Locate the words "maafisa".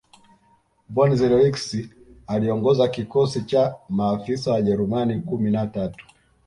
3.89-4.51